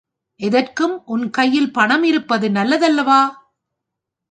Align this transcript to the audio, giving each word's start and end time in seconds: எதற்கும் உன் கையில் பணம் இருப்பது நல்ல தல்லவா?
எதற்கும் 0.39 1.03
உன் 1.05 1.29
கையில் 1.29 1.71
பணம் 1.71 2.03
இருப்பது 2.03 2.49
நல்ல 2.51 2.77
தல்லவா? 2.77 3.21